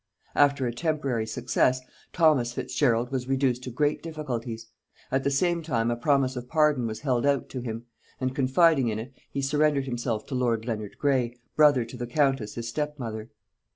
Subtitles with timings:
[0.33, 1.79] After a temporary success,
[2.11, 4.65] Thomas Fitzgerald was reduced to great difficulties:
[5.11, 7.85] at the same time a promise of pardon was held out to him;
[8.19, 12.55] and confiding in it he surrendered himself to lord Leonard Grey, brother to the countess
[12.55, 13.29] his step mother.